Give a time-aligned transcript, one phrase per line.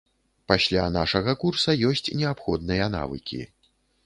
[0.51, 3.41] Пасля нашага курса ёсць неабходныя навыкі.